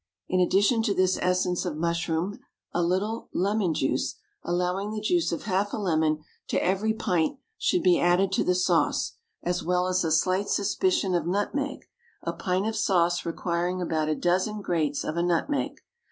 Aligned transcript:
In 0.27 0.39
addition 0.39 0.81
to 0.81 0.95
this 0.95 1.19
essence 1.21 1.63
of 1.63 1.77
mushroom, 1.77 2.39
a 2.73 2.81
little 2.81 3.29
lemon 3.33 3.75
juice 3.75 4.15
allowing 4.41 4.89
the 4.89 4.99
juice 4.99 5.31
of 5.31 5.43
half 5.43 5.73
a 5.73 5.77
lemon 5.77 6.23
to 6.47 6.57
every 6.57 6.91
pint, 6.91 7.37
should 7.59 7.83
be 7.83 7.99
added 7.99 8.31
to 8.31 8.43
the 8.43 8.55
sauce, 8.55 9.13
as 9.43 9.63
well 9.63 9.85
as 9.85 10.03
a 10.03 10.11
slight 10.11 10.49
suspicion 10.49 11.13
of 11.13 11.27
nutmeg, 11.27 11.85
a 12.23 12.33
pint 12.33 12.65
of 12.65 12.75
sauce 12.75 13.27
requiring 13.27 13.79
about 13.79 14.09
a 14.09 14.15
dozen 14.15 14.61
grates 14.63 15.03
of 15.03 15.17
a 15.17 15.21
nutmeg. 15.23 15.79